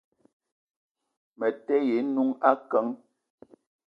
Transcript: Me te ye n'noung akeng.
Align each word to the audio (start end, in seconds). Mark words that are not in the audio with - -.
Me 1.37 1.47
te 1.65 1.75
ye 1.87 1.97
n'noung 2.03 2.33
akeng. 2.51 2.91